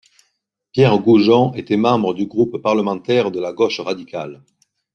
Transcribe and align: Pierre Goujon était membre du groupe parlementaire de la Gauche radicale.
Pierre 0.71 0.97
Goujon 0.97 1.53
était 1.53 1.77
membre 1.77 2.15
du 2.15 2.25
groupe 2.25 2.57
parlementaire 2.59 3.29
de 3.29 3.39
la 3.39 3.53
Gauche 3.53 3.81
radicale. 3.81 4.41